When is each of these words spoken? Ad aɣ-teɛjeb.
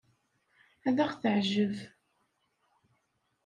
Ad 0.87 0.97
aɣ-teɛjeb. 1.03 1.75